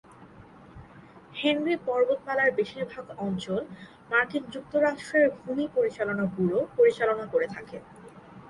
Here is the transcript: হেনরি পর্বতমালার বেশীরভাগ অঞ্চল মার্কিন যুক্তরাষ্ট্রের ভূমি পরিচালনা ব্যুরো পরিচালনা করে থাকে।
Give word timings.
হেনরি 1.35 1.75
পর্বতমালার 1.87 2.49
বেশীরভাগ 2.59 3.05
অঞ্চল 3.19 3.61
মার্কিন 4.11 4.43
যুক্তরাষ্ট্রের 4.53 5.27
ভূমি 5.37 5.65
পরিচালনা 5.75 6.23
ব্যুরো 6.33 6.59
পরিচালনা 6.77 7.25
করে 7.33 7.47
থাকে। 7.55 7.77